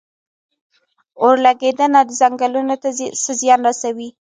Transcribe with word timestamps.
اورلګیدنه 1.21 2.01
ځنګلونو 2.19 2.75
ته 2.81 2.89
څه 3.21 3.31
زیان 3.41 3.59
رسوي؟ 3.67 4.09